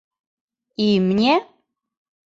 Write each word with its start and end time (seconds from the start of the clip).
Имне? 0.87 1.37